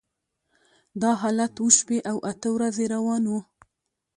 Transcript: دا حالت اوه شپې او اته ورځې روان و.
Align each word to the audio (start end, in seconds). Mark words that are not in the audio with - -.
دا 1.01 1.11
حالت 1.21 1.53
اوه 1.61 1.73
شپې 1.77 1.97
او 2.09 2.17
اته 2.31 2.49
ورځې 2.55 2.85
روان 2.95 3.23
و. 3.27 3.33